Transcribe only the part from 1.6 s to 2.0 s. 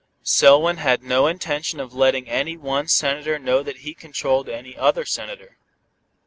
of